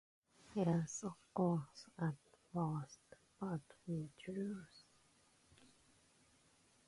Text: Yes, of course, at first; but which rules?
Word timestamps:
Yes, 0.55 1.03
of 1.03 1.15
course, 1.31 1.85
at 1.99 2.15
first; 2.51 2.97
but 3.39 3.61
which 3.85 4.27
rules? 4.29 4.83